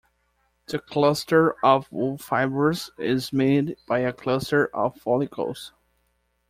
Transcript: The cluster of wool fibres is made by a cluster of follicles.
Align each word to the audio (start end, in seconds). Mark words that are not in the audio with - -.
The 0.65 0.79
cluster 0.79 1.63
of 1.63 1.91
wool 1.91 2.17
fibres 2.17 2.89
is 2.97 3.31
made 3.31 3.77
by 3.87 3.99
a 3.99 4.11
cluster 4.11 4.65
of 4.75 4.95
follicles. 4.99 5.73